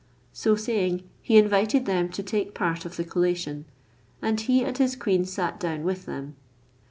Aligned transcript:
So 0.33 0.55
saying 0.55 1.07
he 1.21 1.37
invited 1.37 1.85
them 1.85 2.09
to 2.09 2.23
take 2.23 2.55
part 2.55 2.85
of 2.85 2.97
the 2.97 3.03
collation, 3.03 3.65
and 4.19 4.41
he 4.41 4.63
and 4.63 4.75
his 4.75 4.95
queen 4.95 5.25
sat 5.25 5.59
down 5.59 5.83
with 5.83 6.07
them. 6.07 6.37